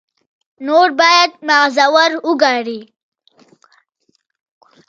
نور 0.65 0.87
باید 0.99 1.31
معذور 1.47 2.11
وګڼي. 2.27 2.79